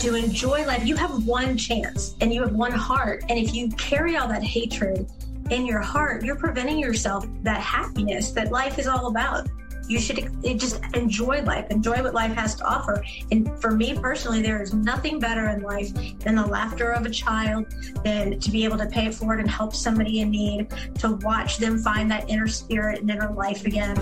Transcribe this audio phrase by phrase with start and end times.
[0.00, 0.86] to enjoy life.
[0.86, 3.24] You have one chance and you have one heart.
[3.28, 5.10] And if you carry all that hatred
[5.50, 9.48] in your heart, you're preventing yourself that happiness that life is all about.
[9.88, 13.04] You should just enjoy life, enjoy what life has to offer.
[13.30, 17.10] And for me personally, there is nothing better in life than the laughter of a
[17.10, 17.66] child,
[18.04, 20.68] than to be able to pay it forward and help somebody in need,
[21.00, 23.96] to watch them find that inner spirit and inner life again.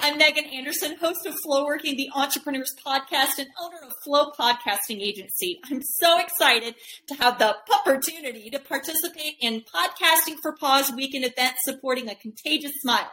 [0.00, 5.00] I'm Megan Anderson, host of Flow Working, the Entrepreneurs Podcast, and owner of Flow Podcasting
[5.00, 5.60] Agency.
[5.64, 6.76] I'm so excited
[7.08, 12.72] to have the opportunity to participate in Podcasting for Paws weekend event supporting a contagious
[12.80, 13.10] smile.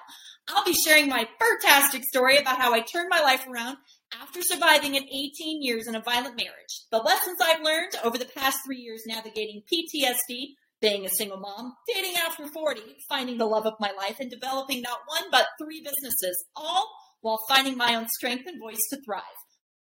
[0.48, 3.78] I'll be sharing my fantastic story about how I turned my life around
[4.22, 6.86] after surviving an 18 years in a violent marriage.
[6.92, 11.74] The lessons I've learned over the past three years navigating PTSD, being a single mom,
[11.94, 15.82] dating after 40, finding the love of my life, and developing not one but three
[15.82, 16.90] businesses, all
[17.22, 19.24] while finding my own strength and voice to thrive.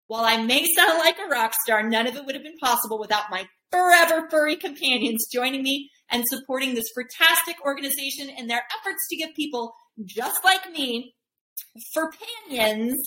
[0.07, 2.99] While I may sound like a rock star, none of it would have been possible
[2.99, 9.07] without my forever furry companions joining me and supporting this fantastic organization in their efforts
[9.09, 9.73] to give people
[10.05, 11.13] just like me
[11.93, 12.97] for companions.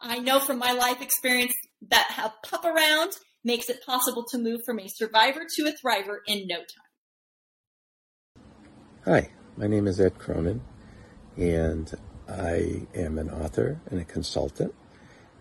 [0.00, 1.54] I know from my life experience
[1.90, 3.12] that a pup around
[3.44, 6.85] makes it possible to move from a survivor to a thriver in no time.
[9.08, 10.62] Hi, my name is Ed Cronin,
[11.36, 11.94] and
[12.28, 14.74] I am an author and a consultant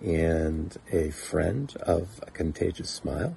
[0.02, 3.36] and a friend of A Contagious Smile.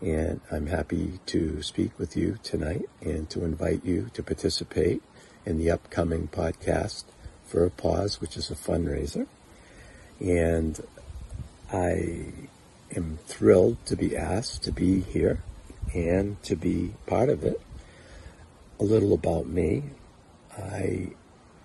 [0.00, 5.02] And I'm happy to speak with you tonight and to invite you to participate
[5.44, 7.02] in the upcoming podcast
[7.44, 9.26] for a paws, which is a fundraiser.
[10.20, 10.80] And
[11.72, 12.26] I
[12.94, 15.42] am thrilled to be asked to be here
[15.92, 17.60] and to be part of it
[18.80, 19.82] a little about me.
[20.56, 21.08] I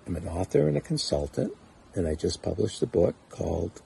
[0.06, 1.52] am an author and a consultant,
[1.94, 3.82] and I just published a book called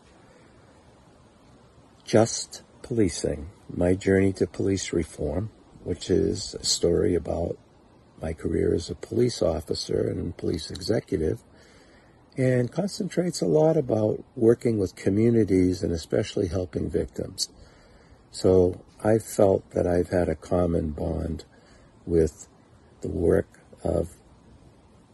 [2.04, 5.50] Just Policing My Journey to Police Reform,
[5.84, 7.58] which is a story about
[8.20, 11.42] my career as a police officer and police executive,
[12.36, 17.48] and concentrates a lot about working with communities and especially helping victims.
[18.30, 21.44] So I felt that I've had a common bond
[22.06, 22.48] with
[23.00, 24.16] the work of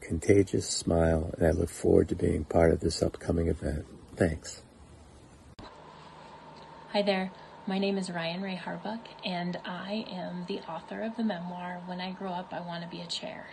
[0.01, 3.87] Contagious Smile, and I look forward to being part of this upcoming event.
[4.17, 4.63] Thanks.
[6.91, 7.33] Hi there.
[7.67, 12.01] My name is Ryan Ray Harbuck, and I am the author of the memoir When
[12.01, 13.47] I Grow Up, I Want to Be a Chair.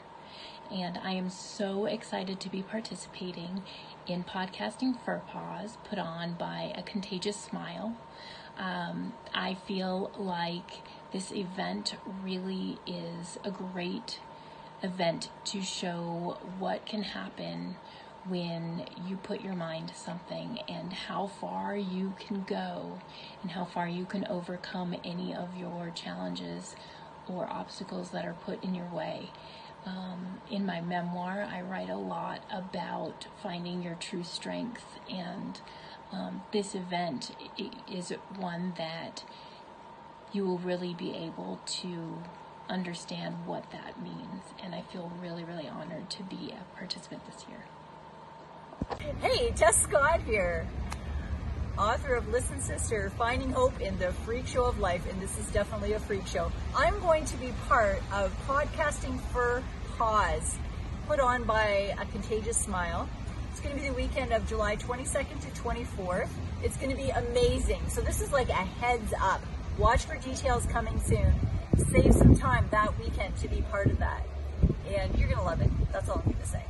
[0.69, 3.63] And I am so excited to be participating
[4.07, 7.97] in Podcasting for Paws, put on by A Contagious Smile.
[8.57, 10.71] Um, I feel like
[11.11, 14.19] this event really is a great
[14.81, 17.75] event to show what can happen
[18.27, 22.99] when you put your mind to something and how far you can go
[23.41, 26.75] and how far you can overcome any of your challenges
[27.27, 29.29] or obstacles that are put in your way.
[29.85, 35.59] Um, in my memoir, I write a lot about finding your true strength, and
[36.11, 37.31] um, this event
[37.91, 39.23] is one that
[40.33, 42.21] you will really be able to
[42.69, 44.43] understand what that means.
[44.63, 47.65] And I feel really, really honored to be a participant this year.
[49.21, 50.67] Hey, Tess Scott here,
[51.77, 55.45] author of Listen Sister, Finding Hope in the Freak Show of Life, and this is
[55.51, 56.51] definitely a freak show.
[56.75, 59.61] I'm going to be part of Podcasting for
[59.97, 60.57] Paws,
[61.07, 63.07] put on by A Contagious Smile.
[63.51, 66.29] It's going to be the weekend of July 22nd to 24th.
[66.63, 67.81] It's going to be amazing.
[67.89, 69.41] So this is like a heads up
[69.81, 71.33] Watch for details coming soon.
[71.89, 74.23] Save some time that weekend to be part of that.
[74.87, 75.71] And you're going to love it.
[75.91, 76.63] That's all I'm going to say.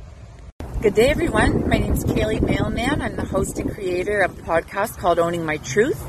[0.80, 1.68] Good day, everyone.
[1.68, 3.02] My name is Kaylee Mailman.
[3.02, 6.02] I'm the host and creator of a podcast called Owning My Truth.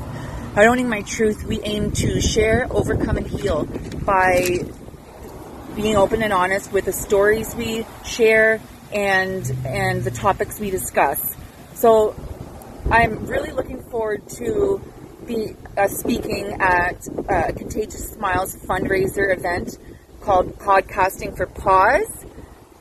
[0.54, 3.66] By Owning My Truth, we aim to share, overcome, and heal
[4.06, 4.64] by
[5.76, 8.62] being open and honest with the stories we share
[8.94, 11.36] and and the topics we discuss.
[11.74, 12.16] So
[12.90, 14.82] I'm really looking forward to
[15.26, 19.78] be uh, speaking at a Contagious Smiles fundraiser event
[20.20, 22.24] called Podcasting for Paws.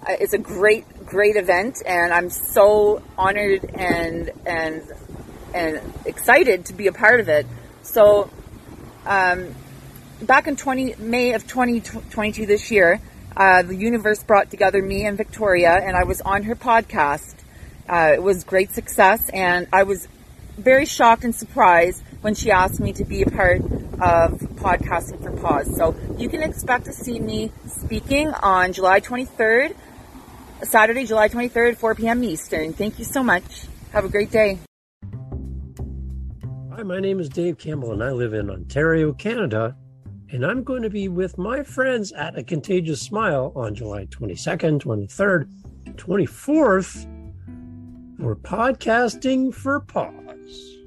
[0.02, 4.84] Uh, it's a great, great event, and I'm so honored and and
[5.54, 7.46] and excited to be a part of it.
[7.84, 8.30] So,
[9.06, 9.56] um,
[10.22, 13.00] back in 20 May of 2022 this year,
[13.38, 17.36] uh, the universe brought together me and Victoria, and I was on her podcast.
[17.88, 20.08] Uh, it was great success, and I was
[20.58, 25.32] very shocked and surprised when she asked me to be a part of podcasting for
[25.42, 25.76] Paws.
[25.76, 29.76] So you can expect to see me speaking on July 23rd,
[30.64, 32.24] Saturday, July 23rd, 4 p.m.
[32.24, 32.72] Eastern.
[32.72, 33.68] Thank you so much.
[33.92, 34.60] Have a great day.
[36.74, 39.76] Hi, my name is Dave Campbell, and I live in Ontario, Canada.
[40.32, 44.82] And I'm going to be with my friends at A Contagious Smile on July 22nd,
[44.82, 45.48] 23rd,
[45.96, 47.06] 24th
[48.18, 50.83] for Podcasting for Paws.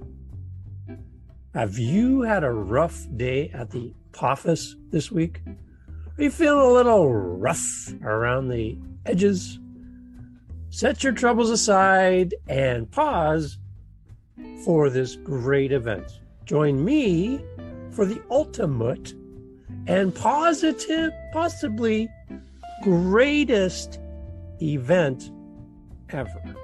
[1.56, 5.40] Have you had a rough day at the office this week?
[6.18, 8.76] Are you feeling a little rough around the
[9.06, 9.58] edges?
[10.68, 13.56] Set your troubles aside and pause
[14.66, 16.20] for this great event.
[16.44, 17.40] Join me
[17.90, 19.14] for the ultimate
[19.86, 22.06] and positive, possibly
[22.82, 23.98] greatest
[24.60, 25.30] event
[26.10, 26.54] ever.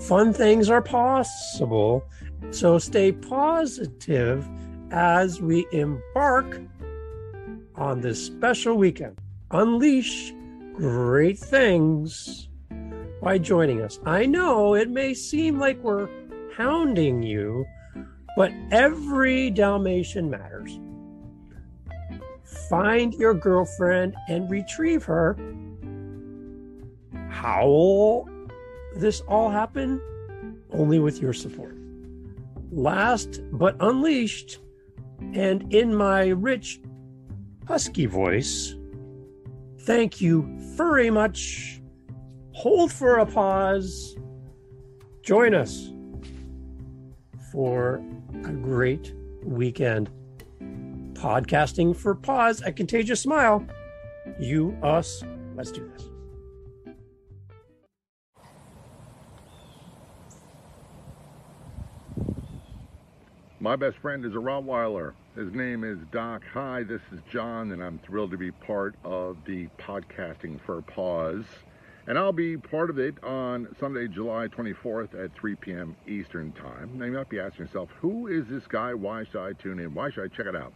[0.00, 2.04] Fun things are possible,
[2.50, 4.48] so stay positive
[4.90, 6.60] as we embark
[7.74, 9.18] on this special weekend.
[9.50, 10.32] Unleash
[10.74, 12.48] great things
[13.22, 13.98] by joining us.
[14.04, 16.08] I know it may seem like we're
[16.56, 17.64] hounding you,
[18.36, 20.78] but every Dalmatian matters.
[22.68, 25.36] Find your girlfriend and retrieve her.
[27.28, 28.28] How will
[28.96, 30.00] this all happen?
[30.72, 31.76] Only with your support.
[32.76, 34.58] Last but unleashed,
[35.32, 36.78] and in my rich,
[37.66, 38.74] husky voice,
[39.80, 40.46] thank you
[40.76, 41.80] very much.
[42.52, 44.14] Hold for a pause.
[45.22, 45.90] Join us
[47.50, 48.04] for
[48.44, 50.10] a great weekend.
[51.14, 53.66] Podcasting for Paws, a contagious smile.
[54.38, 55.24] You, us,
[55.54, 56.10] let's do this.
[63.58, 65.14] My best friend is a Rottweiler.
[65.34, 66.42] His name is Doc.
[66.52, 71.42] Hi, this is John, and I'm thrilled to be part of the Podcasting for Paws.
[72.06, 75.96] And I'll be part of it on Sunday, July 24th at 3 p.m.
[76.06, 76.90] Eastern Time.
[76.98, 78.92] Now, you might be asking yourself, who is this guy?
[78.92, 79.94] Why should I tune in?
[79.94, 80.74] Why should I check it out?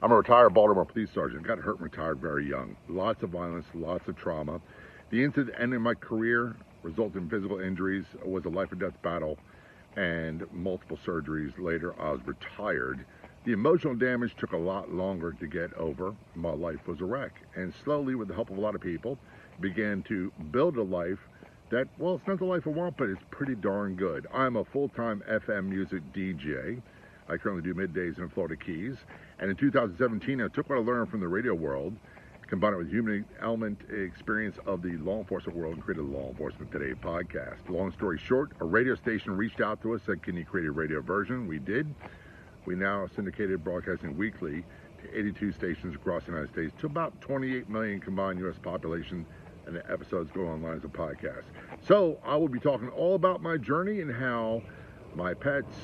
[0.00, 1.46] I'm a retired Baltimore police sergeant.
[1.46, 2.74] Got hurt and retired very young.
[2.88, 4.62] Lots of violence, lots of trauma.
[5.10, 9.38] The incident ended my career, resulted in physical injuries, was a life or death battle,
[9.98, 11.92] and multiple surgeries later.
[12.00, 13.04] I was retired.
[13.44, 16.14] The emotional damage took a lot longer to get over.
[16.36, 17.32] My life was a wreck.
[17.56, 19.18] And slowly, with the help of a lot of people,
[19.60, 21.18] began to build a life
[21.70, 24.28] that, well, it's not the life I want, but it's pretty darn good.
[24.32, 26.80] I'm a full time FM music DJ.
[27.28, 28.94] I currently do middays in Florida Keys.
[29.40, 31.94] And in 2017, I took what I learned from the radio world,
[32.48, 36.72] combined it with human element experience of the law enforcement world, and created Law Enforcement
[36.72, 37.68] Today podcast.
[37.68, 40.72] Long story short, a radio station reached out to us, said, Can you create a
[40.72, 41.46] radio version?
[41.46, 41.94] We did.
[42.64, 44.64] We now syndicated broadcasting weekly
[45.02, 48.56] to 82 stations across the United States to about 28 million combined U.S.
[48.60, 49.26] population
[49.66, 51.44] and the episodes go online as a podcast.
[51.86, 54.62] So I will be talking all about my journey and how
[55.14, 55.76] my pets,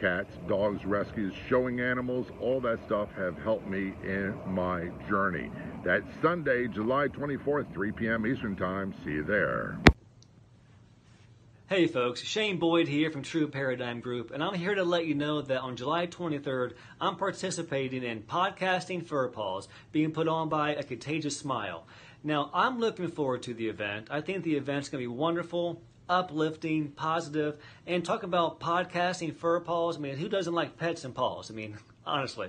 [0.00, 5.50] cats, dogs, rescues, showing animals, all that stuff have helped me in my journey.
[5.84, 8.26] That's Sunday, July 24th, 3 p.m.
[8.26, 8.94] Eastern Time.
[9.04, 9.78] See you there.
[11.68, 15.14] Hey folks, Shane Boyd here from True Paradigm Group, and I'm here to let you
[15.14, 20.74] know that on July 23rd, I'm participating in Podcasting Fur Paws, being put on by
[20.74, 21.86] A Contagious Smile.
[22.24, 24.08] Now, I'm looking forward to the event.
[24.10, 25.80] I think the event's going to be wonderful,
[26.10, 29.96] uplifting, positive, and talk about podcasting fur paws.
[29.96, 31.50] I mean, who doesn't like pets and paws?
[31.50, 32.48] I mean, honestly.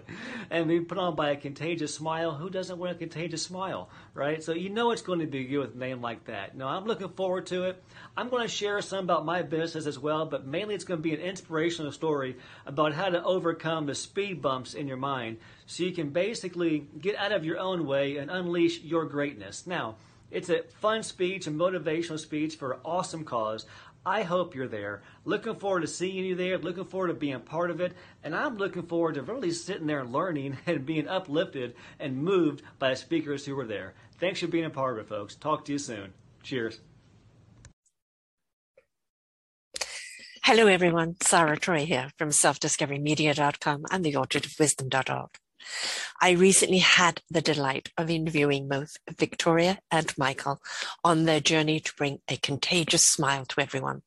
[0.49, 2.31] And being put on by a contagious smile.
[2.31, 4.43] Who doesn't want a contagious smile, right?
[4.43, 6.55] So you know it's going to be good with a name like that.
[6.57, 7.81] Now, I'm looking forward to it.
[8.17, 11.03] I'm going to share some about my business as well, but mainly it's going to
[11.03, 15.83] be an inspirational story about how to overcome the speed bumps in your mind so
[15.83, 19.67] you can basically get out of your own way and unleash your greatness.
[19.67, 19.95] Now,
[20.31, 23.65] it's a fun speech, a motivational speech for an awesome cause.
[24.05, 25.03] I hope you're there.
[25.25, 26.57] Looking forward to seeing you there.
[26.57, 27.93] Looking forward to being part of it.
[28.23, 32.63] And I'm looking forward to really sitting there and learning and being uplifted and moved
[32.79, 33.93] by the speakers who were there.
[34.19, 35.35] Thanks for being a part of it, folks.
[35.35, 36.13] Talk to you soon.
[36.41, 36.79] Cheers.
[40.43, 41.17] Hello, everyone.
[41.21, 45.40] Sarah Troy here from selfdiscoverymedia.com and theorchardofwisdom.org.
[46.21, 50.61] I recently had the delight of interviewing both Victoria and Michael
[51.03, 54.03] on their journey to bring a contagious smile to everyone.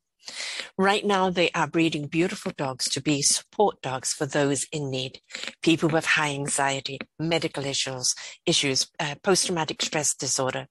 [0.76, 5.20] Right now, they are breeding beautiful dogs to be support dogs for those in need,
[5.62, 8.14] people with high anxiety, medical issues,
[8.44, 10.68] issues, uh, post-traumatic stress disorder.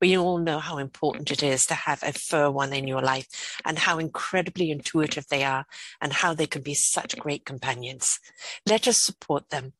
[0.00, 3.60] We all know how important it is to have a fur one in your life
[3.64, 5.66] and how incredibly intuitive they are
[6.00, 8.20] and how they can be such great companions.
[8.66, 9.72] Let us support them.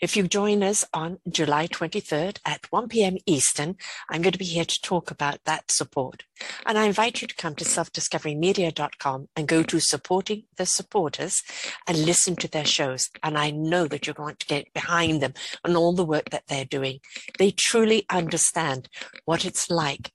[0.00, 3.16] If you join us on July 23rd at 1 p.m.
[3.26, 3.76] Eastern,
[4.10, 6.24] I'm going to be here to talk about that support.
[6.64, 11.42] And I invite you to come to selfdiscoverymedia.com and go to supporting the supporters
[11.86, 13.08] and listen to their shows.
[13.22, 16.44] And I know that you're going to get behind them and all the work that
[16.48, 17.00] they're doing.
[17.38, 18.88] They truly understand
[19.24, 20.12] what it's like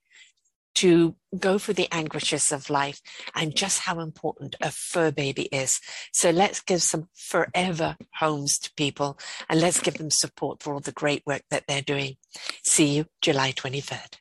[0.74, 3.02] to go through the anguishes of life
[3.36, 5.80] and just how important a fur baby is.
[6.14, 9.18] So let's give some forever homes to people
[9.50, 12.16] and let's give them support for all the great work that they're doing.
[12.64, 14.18] See you July 23rd.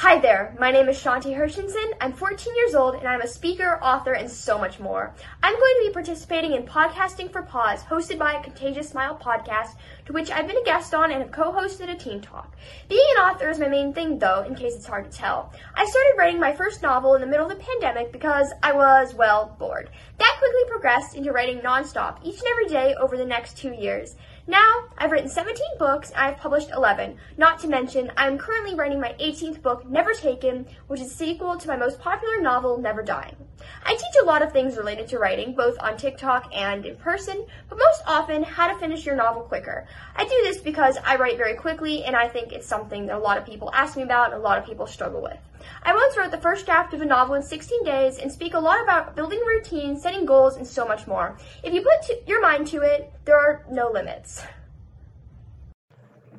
[0.00, 1.92] Hi there, my name is Shanti Hershenson.
[2.02, 5.14] I'm 14 years old and I'm a speaker, author, and so much more.
[5.42, 9.70] I'm going to be participating in Podcasting for Paws, hosted by a Contagious Smile podcast,
[10.04, 12.54] to which I've been a guest on and have co-hosted a team talk.
[12.90, 15.50] Being an author is my main thing though, in case it's hard to tell.
[15.74, 19.14] I started writing my first novel in the middle of the pandemic because I was,
[19.14, 19.88] well, bored.
[20.18, 24.16] That quickly progressed into writing nonstop, each and every day over the next two years.
[24.48, 27.16] Now, I've written 17 books and I've published 11.
[27.36, 31.56] Not to mention, I'm currently writing my 18th book, Never Taken, which is a sequel
[31.56, 33.36] to my most popular novel, Never Dying.
[33.84, 37.46] I teach a lot of things related to writing, both on TikTok and in person,
[37.68, 39.86] but most often, how to finish your novel quicker.
[40.14, 43.18] I do this because I write very quickly and I think it's something that a
[43.18, 45.38] lot of people ask me about and a lot of people struggle with.
[45.82, 48.60] I once wrote the first draft of a novel in 16 days and speak a
[48.60, 51.36] lot about building routines, setting goals, and so much more.
[51.62, 54.42] If you put your mind to it, there are no limits.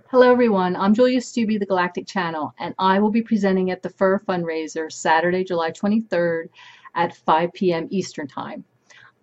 [0.10, 0.77] Hello, everyone.
[0.77, 4.89] I'm Julia Stubbe, the Galactic Channel, and I will be presenting at the Fur Fundraiser
[4.89, 6.48] Saturday, July 23rd
[6.98, 7.88] at 5 p.m.
[7.92, 8.66] Eastern Time.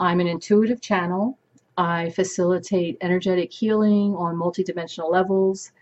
[0.00, 1.38] I'm an intuitive channel.
[1.76, 5.73] I facilitate energetic healing on multidimensional levels,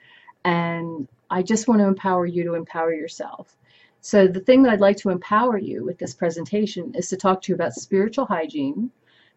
[0.45, 3.57] and I just want to empower you to empower yourself.
[4.01, 7.43] So the thing that I'd like to empower you with this presentation is to talk
[7.43, 8.91] to you about spiritual hygiene,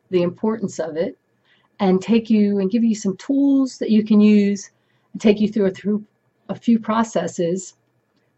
[0.09, 1.17] the importance of it,
[1.79, 4.71] and take you and give you some tools that you can use
[5.11, 6.03] and take you through a, through
[6.47, 7.75] a few processes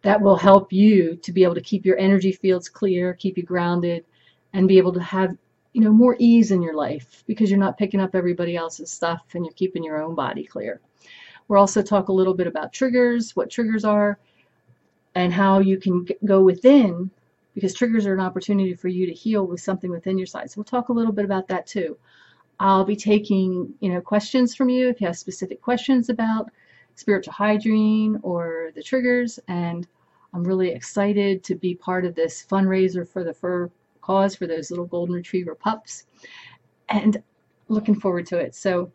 [0.08, 3.44] that will help you to be able to keep your energy fields clear, keep you
[3.44, 4.06] grounded,
[4.54, 5.36] and be able to have
[5.74, 9.26] you know more ease in your life because you're not picking up everybody else's stuff
[9.34, 10.80] and you're keeping your own body clear.
[11.50, 14.18] We'll also talk a little bit about triggers, what triggers are,
[15.16, 17.12] and how you can go within
[17.54, 20.50] because triggers are an opportunity for you to heal with something within your side.
[20.50, 21.98] So we'll talk a little bit about that too.
[22.62, 26.50] I'll be taking, you know, questions from you if you have specific questions about
[26.96, 29.86] spiritual hygiene or the triggers and
[30.34, 33.70] I'm really excited to be part of this fundraiser for the fur
[34.02, 36.06] cause for those little golden retriever pups
[36.90, 37.22] and
[37.68, 38.56] looking forward to it.
[38.56, 38.92] So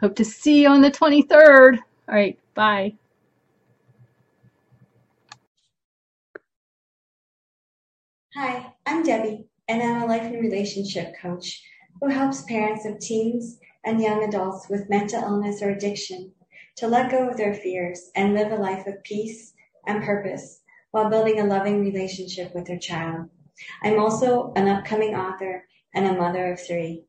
[0.00, 1.78] hope to see you on the 23rd.
[2.08, 2.94] All right, bye.
[8.36, 11.62] Hi, I'm Debbie, and I'm a life and relationship coach
[12.00, 16.32] who helps parents of teens and young adults with mental illness or addiction
[16.76, 19.52] to let go of their fears and live a life of peace
[19.86, 20.60] and purpose
[20.90, 23.28] while building a loving relationship with their child.
[23.82, 27.04] I'm also an upcoming author and a mother of three.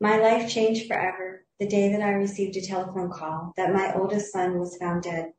[0.00, 4.32] My life changed forever the day that I received a telephone call that my oldest
[4.32, 5.32] son was found dead.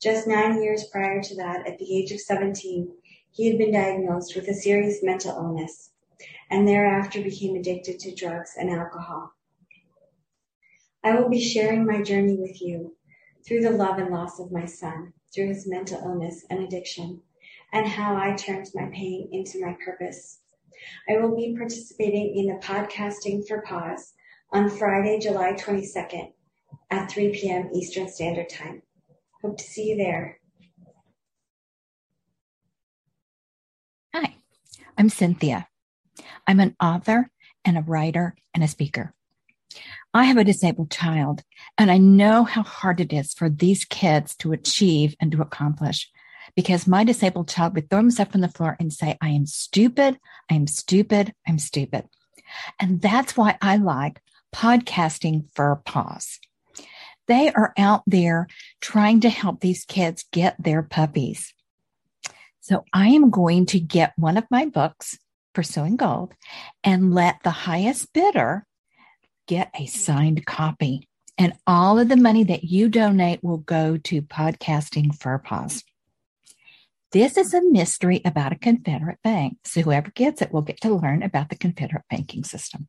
[0.00, 2.92] Just nine years prior to that, at the age of 17,
[3.30, 5.90] he had been diagnosed with a serious mental illness
[6.50, 9.32] and thereafter became addicted to drugs and alcohol.
[11.02, 12.96] I will be sharing my journey with you
[13.46, 17.20] through the love and loss of my son, through his mental illness and addiction,
[17.72, 20.40] and how I turned my pain into my purpose.
[21.08, 24.14] I will be participating in the Podcasting for Paws
[24.52, 26.32] on Friday, July 22nd
[26.90, 27.70] at 3 p.m.
[27.74, 28.82] Eastern Standard Time.
[29.42, 30.38] Hope to see you there.
[34.14, 34.36] Hi,
[34.98, 35.68] I'm Cynthia.
[36.46, 37.30] I'm an author
[37.64, 39.14] and a writer and a speaker.
[40.14, 41.42] I have a disabled child,
[41.78, 46.10] and I know how hard it is for these kids to achieve and to accomplish
[46.54, 50.18] because my disabled child would throw himself on the floor and say, I am stupid,
[50.50, 52.08] I am stupid, I'm stupid.
[52.78, 54.20] And that's why I like
[54.54, 56.38] podcasting for paws.
[57.26, 58.48] They are out there
[58.82, 61.54] trying to help these kids get their puppies.
[62.60, 65.18] So I am going to get one of my books,
[65.54, 66.34] Pursuing Gold,
[66.84, 68.66] and let the highest bidder
[69.46, 71.08] get a signed copy.
[71.38, 75.82] And all of the money that you donate will go to podcasting for paws.
[77.12, 79.58] This is a mystery about a Confederate bank.
[79.64, 82.88] So whoever gets it will get to learn about the Confederate banking system.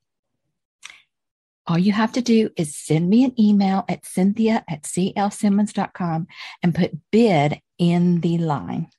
[1.66, 6.28] All you have to do is send me an email at cynthia at clsimmons.com
[6.62, 8.90] and put bid in the line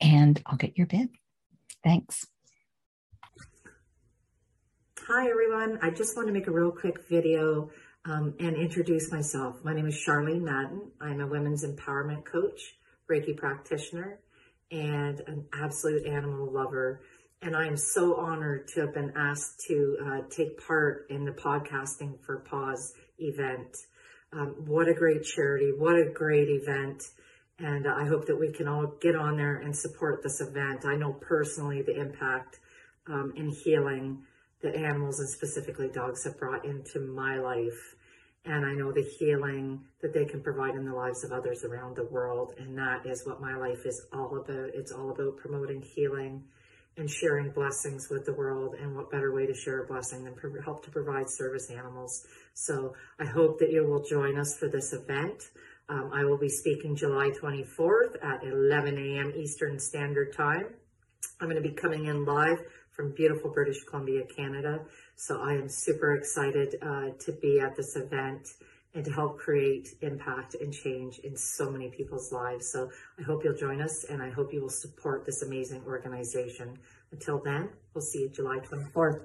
[0.00, 1.08] and I'll get your bid.
[1.82, 2.26] Thanks.
[5.06, 5.78] Hi everyone.
[5.82, 7.68] I just want to make a real quick video
[8.06, 9.62] um, and introduce myself.
[9.62, 10.92] My name is Charlene Madden.
[10.98, 12.74] I'm a women's empowerment coach,
[13.10, 14.20] Reiki practitioner,
[14.70, 17.02] and an absolute animal lover.
[17.42, 21.32] And I am so honored to have been asked to uh, take part in the
[21.32, 23.76] Podcasting for Paws event.
[24.32, 25.70] Um, what a great charity.
[25.76, 27.02] What a great event.
[27.58, 30.86] And I hope that we can all get on there and support this event.
[30.86, 32.58] I know personally the impact
[33.06, 34.22] um, in healing
[34.64, 37.94] that animals and specifically dogs have brought into my life.
[38.46, 41.96] And I know the healing that they can provide in the lives of others around
[41.96, 42.54] the world.
[42.58, 44.70] And that is what my life is all about.
[44.74, 46.42] It's all about promoting healing
[46.96, 48.74] and sharing blessings with the world.
[48.80, 52.26] And what better way to share a blessing than help to provide service animals?
[52.54, 55.42] So I hope that you will join us for this event.
[55.88, 59.32] Um, I will be speaking July 24th at 11 a.m.
[59.36, 60.66] Eastern Standard Time.
[61.40, 62.60] I'm going to be coming in live
[62.94, 64.80] from beautiful British Columbia, Canada.
[65.16, 68.48] So I am super excited uh, to be at this event
[68.94, 72.70] and to help create impact and change in so many people's lives.
[72.70, 76.78] So I hope you'll join us and I hope you will support this amazing organization.
[77.10, 79.22] Until then, we'll see you July 24th.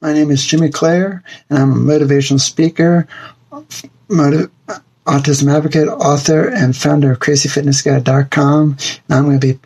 [0.00, 3.06] My name is Jimmy Clare, and I'm a motivational speaker,
[4.08, 4.50] motiv-
[5.06, 8.76] autism advocate, author, and founder of CrazyFitnessGuy.com.
[9.08, 9.60] And I'm going to be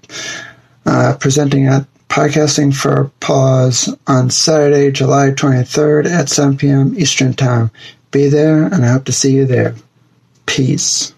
[0.86, 1.86] uh, presenting at
[2.18, 6.98] Podcasting for Paws on Saturday, July 23rd at 7 p.m.
[6.98, 7.70] Eastern Time.
[8.10, 9.76] Be there, and I hope to see you there.
[10.44, 11.14] Peace.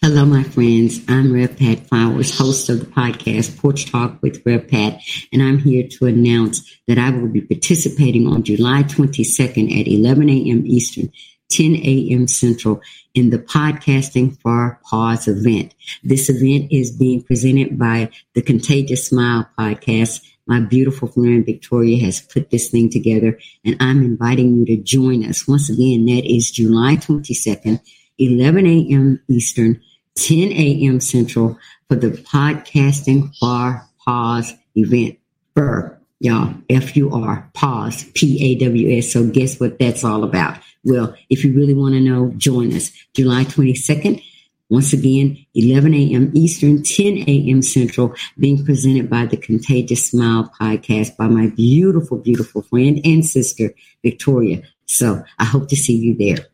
[0.00, 1.00] Hello, my friends.
[1.08, 5.00] I'm Rev Pat Flowers, host of the podcast Porch Talk with Rev Pat,
[5.32, 10.30] and I'm here to announce that I will be participating on July 22nd at 11
[10.30, 10.64] a.m.
[10.64, 11.10] Eastern,
[11.52, 12.26] 10 a.m.
[12.26, 12.80] Central
[13.14, 15.74] in the Podcasting for Paws event.
[16.02, 20.24] This event is being presented by the Contagious Smile podcast.
[20.46, 25.24] My beautiful friend Victoria has put this thing together, and I'm inviting you to join
[25.24, 25.46] us.
[25.46, 27.80] Once again, that is July 22nd,
[28.18, 29.22] 11 a.m.
[29.28, 29.80] Eastern,
[30.16, 31.00] 10 a.m.
[31.00, 35.18] Central for the Podcasting for Paws event.
[35.54, 39.12] Fur, y'all, F-U-R, pause, P-A-W-S.
[39.12, 40.56] So guess what that's all about?
[40.84, 44.22] Well, if you really want to know, join us July 22nd.
[44.68, 46.30] Once again, 11 a.m.
[46.34, 47.60] Eastern, 10 a.m.
[47.60, 53.74] Central, being presented by the Contagious Smile podcast by my beautiful, beautiful friend and sister,
[54.02, 54.62] Victoria.
[54.86, 56.46] So I hope to see you there.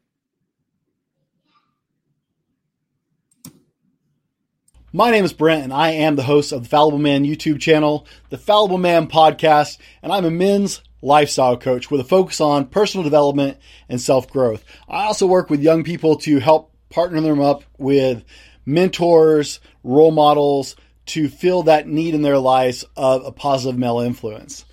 [4.90, 8.07] My name is Brent, and I am the host of the Fallible Man YouTube channel,
[8.31, 13.05] the Fallible Man podcast, and I'm a men's lifestyle coach with a focus on personal
[13.05, 13.59] development
[13.90, 14.64] and self growth.
[14.88, 18.24] I also work with young people to help partner them up with
[18.64, 20.74] mentors, role models
[21.07, 24.64] to fill that need in their lives of a positive male influence.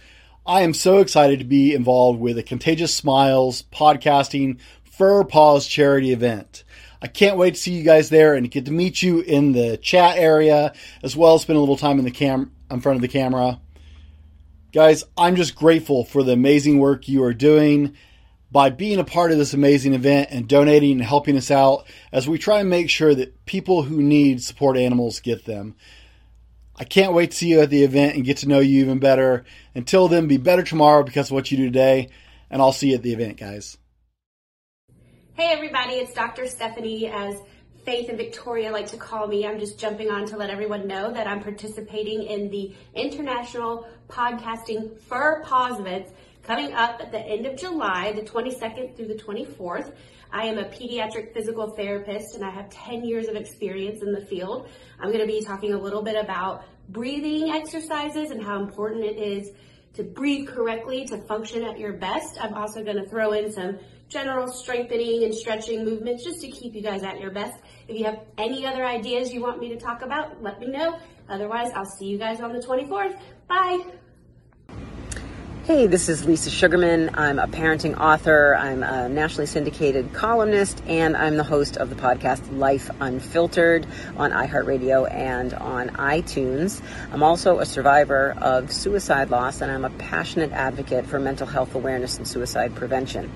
[0.45, 6.13] I am so excited to be involved with a Contagious Smiles podcasting Fur Paws charity
[6.13, 6.63] event.
[7.01, 9.77] I can't wait to see you guys there and get to meet you in the
[9.77, 13.01] chat area as well as spend a little time in the cam in front of
[13.01, 13.59] the camera.
[14.71, 17.95] Guys, I'm just grateful for the amazing work you are doing
[18.51, 22.27] by being a part of this amazing event and donating and helping us out as
[22.27, 25.75] we try and make sure that people who need support animals get them.
[26.77, 28.99] I can't wait to see you at the event and get to know you even
[28.99, 29.45] better.
[29.73, 32.09] Until then, be better tomorrow because of what you do today,
[32.49, 33.77] and I'll see you at the event, guys.
[35.37, 36.47] Hey everybody, it's Dr.
[36.47, 37.35] Stephanie as
[37.83, 39.45] Faith and Victoria like to call me.
[39.45, 44.97] I'm just jumping on to let everyone know that I'm participating in the International Podcasting
[44.97, 49.93] Fur Paws events coming up at the end of July, the 22nd through the 24th.
[50.31, 54.21] I am a pediatric physical therapist and I have 10 years of experience in the
[54.21, 54.69] field.
[55.01, 59.17] I'm going to be talking a little bit about breathing exercises and how important it
[59.17, 59.51] is
[59.95, 62.37] to breathe correctly to function at your best.
[62.41, 63.79] I'm also going to throw in some
[64.09, 67.57] general strengthening and stretching movements just to keep you guys at your best.
[67.87, 70.99] If you have any other ideas you want me to talk about, let me know.
[71.27, 73.19] Otherwise, I'll see you guys on the 24th.
[73.47, 73.83] Bye.
[75.65, 77.09] Hey, this is Lisa Sugarman.
[77.15, 81.95] I'm a parenting author, I'm a nationally syndicated columnist, and I'm the host of the
[81.95, 86.83] podcast Life Unfiltered on iHeartRadio and on iTunes.
[87.11, 91.73] I'm also a survivor of suicide loss, and I'm a passionate advocate for mental health
[91.73, 93.31] awareness and suicide prevention.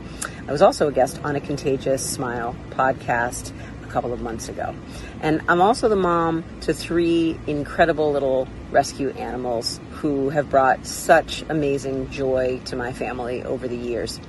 [0.47, 3.51] I was also a guest on a Contagious Smile podcast
[3.89, 4.75] couple of months ago.
[5.21, 11.43] And I'm also the mom to three incredible little rescue animals who have brought such
[11.49, 14.19] amazing joy to my family over the years.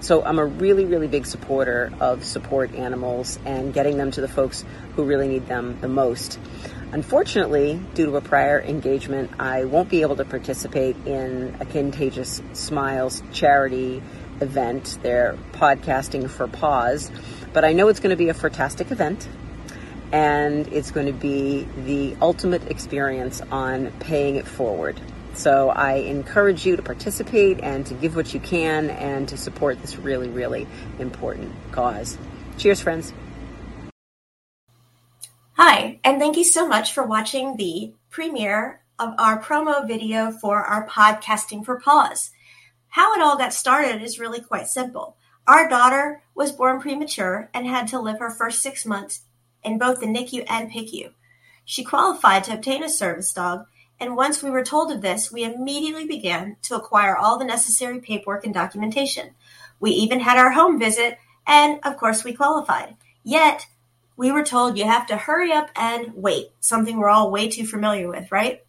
[0.00, 4.28] So I'm a really, really big supporter of support animals and getting them to the
[4.28, 6.38] folks who really need them the most.
[6.90, 12.40] Unfortunately, due to a prior engagement, I won't be able to participate in a Contagious
[12.54, 14.02] Smiles charity
[14.40, 14.98] event.
[15.02, 17.10] They're podcasting for paws,
[17.52, 19.28] but I know it's going to be a fantastic event
[20.12, 25.00] and it's going to be the ultimate experience on paying it forward.
[25.34, 29.80] So I encourage you to participate and to give what you can and to support
[29.80, 30.66] this really, really
[30.98, 32.18] important cause.
[32.56, 33.12] Cheers, friends.
[35.52, 40.64] Hi, and thank you so much for watching the premiere of our promo video for
[40.64, 42.30] our Podcasting for Paws.
[42.90, 45.16] How it all got started is really quite simple.
[45.46, 49.22] Our daughter was born premature and had to live her first six months
[49.62, 51.12] in both the NICU and PICU.
[51.64, 53.66] She qualified to obtain a service dog,
[54.00, 58.00] and once we were told of this, we immediately began to acquire all the necessary
[58.00, 59.30] paperwork and documentation.
[59.80, 62.96] We even had our home visit, and of course, we qualified.
[63.22, 63.66] Yet,
[64.16, 67.66] we were told you have to hurry up and wait, something we're all way too
[67.66, 68.64] familiar with, right?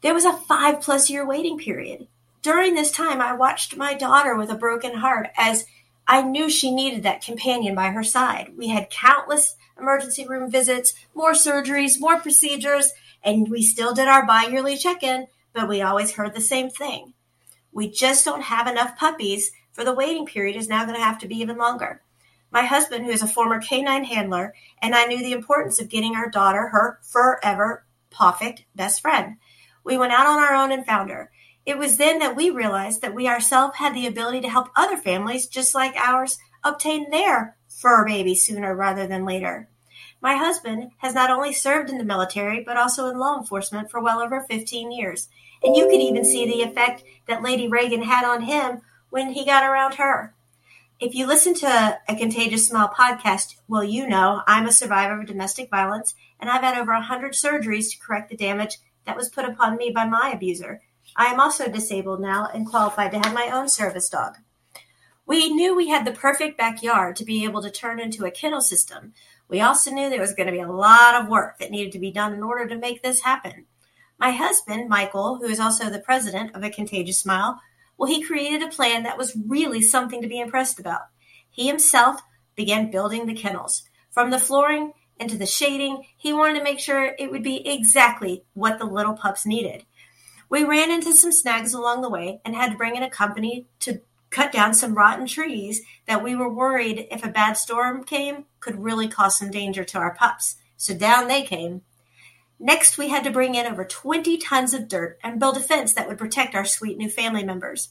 [0.00, 2.08] There was a five plus year waiting period.
[2.46, 5.66] During this time, I watched my daughter with a broken heart as
[6.06, 8.52] I knew she needed that companion by her side.
[8.56, 12.92] We had countless emergency room visits, more surgeries, more procedures,
[13.24, 16.70] and we still did our bi yearly check in, but we always heard the same
[16.70, 17.14] thing.
[17.72, 21.18] We just don't have enough puppies, for the waiting period is now going to have
[21.18, 22.00] to be even longer.
[22.52, 26.14] My husband, who is a former canine handler, and I knew the importance of getting
[26.14, 29.38] our daughter her forever perfect best friend.
[29.82, 31.32] We went out on our own and found her.
[31.66, 34.96] It was then that we realized that we ourselves had the ability to help other
[34.96, 39.68] families just like ours obtain their fur baby sooner rather than later.
[40.22, 44.00] My husband has not only served in the military, but also in law enforcement for
[44.00, 45.28] well over 15 years.
[45.62, 49.44] And you could even see the effect that Lady Reagan had on him when he
[49.44, 50.34] got around her.
[51.00, 55.26] If you listen to a Contagious Smile podcast, well, you know I'm a survivor of
[55.26, 59.44] domestic violence, and I've had over 100 surgeries to correct the damage that was put
[59.44, 60.80] upon me by my abuser.
[61.18, 64.36] I am also disabled now and qualified to have my own service dog.
[65.24, 68.60] We knew we had the perfect backyard to be able to turn into a kennel
[68.60, 69.14] system.
[69.48, 71.98] We also knew there was going to be a lot of work that needed to
[71.98, 73.64] be done in order to make this happen.
[74.18, 77.60] My husband, Michael, who is also the president of A Contagious Smile,
[77.96, 81.02] well, he created a plan that was really something to be impressed about.
[81.50, 82.20] He himself
[82.54, 83.88] began building the kennels.
[84.10, 88.44] From the flooring into the shading, he wanted to make sure it would be exactly
[88.52, 89.84] what the little pups needed.
[90.48, 93.66] We ran into some snags along the way and had to bring in a company
[93.80, 98.44] to cut down some rotten trees that we were worried if a bad storm came
[98.60, 100.56] could really cause some danger to our pups.
[100.76, 101.82] So down they came.
[102.58, 105.92] Next, we had to bring in over 20 tons of dirt and build a fence
[105.94, 107.90] that would protect our sweet new family members.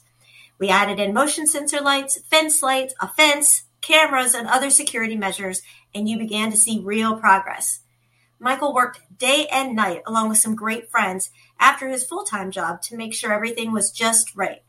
[0.58, 5.62] We added in motion sensor lights, fence lights, a fence, cameras, and other security measures,
[5.94, 7.80] and you began to see real progress.
[8.38, 12.82] Michael worked day and night along with some great friends after his full time job
[12.82, 14.62] to make sure everything was just right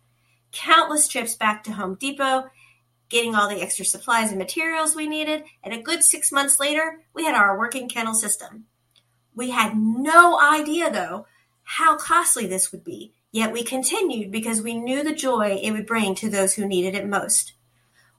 [0.51, 2.45] countless trips back to Home Depot,
[3.09, 7.01] getting all the extra supplies and materials we needed, and a good six months later,
[7.13, 8.65] we had our working kennel system.
[9.35, 11.27] We had no idea, though,
[11.63, 15.85] how costly this would be, yet we continued because we knew the joy it would
[15.85, 17.53] bring to those who needed it most.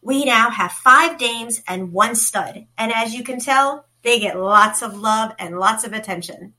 [0.00, 4.38] We now have five dames and one stud, and as you can tell, they get
[4.38, 6.54] lots of love and lots of attention.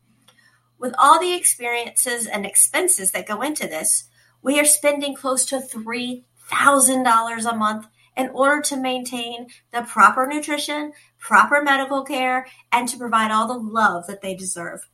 [0.78, 4.06] With all the experiences and expenses that go into this,
[4.42, 10.94] we are spending close to $3,000 a month in order to maintain the proper nutrition,
[11.18, 14.88] proper medical care, and to provide all the love that they deserve.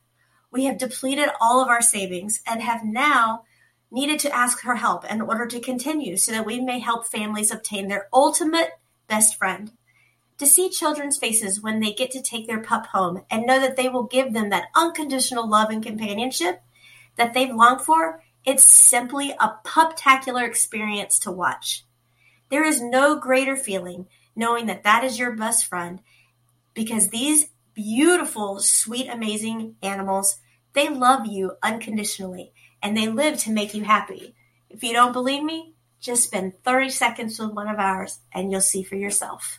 [0.50, 3.42] We have depleted all of our savings and have now
[3.90, 7.50] needed to ask her help in order to continue so that we may help families
[7.50, 8.70] obtain their ultimate
[9.08, 9.72] best friend.
[10.38, 13.76] To see children's faces when they get to take their pup home and know that
[13.76, 16.62] they will give them that unconditional love and companionship
[17.16, 21.84] that they've longed for it's simply a puptacular experience to watch.
[22.48, 26.00] There is no greater feeling knowing that that is your best friend
[26.72, 30.38] because these beautiful, sweet, amazing animals,
[30.74, 34.36] they love you unconditionally and they live to make you happy.
[34.70, 38.60] If you don't believe me, just spend 30 seconds with one of ours and you'll
[38.60, 39.58] see for yourself.